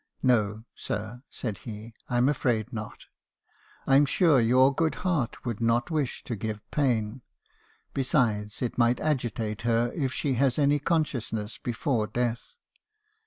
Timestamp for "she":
10.11-10.33